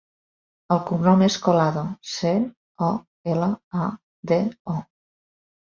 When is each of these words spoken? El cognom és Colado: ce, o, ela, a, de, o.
El 0.75 0.79
cognom 0.87 1.21
és 1.25 1.37
Colado: 1.47 1.83
ce, 2.13 2.33
o, 2.89 2.89
ela, 3.37 3.53
a, 3.85 3.93
de, 4.35 4.43
o. 4.77 4.81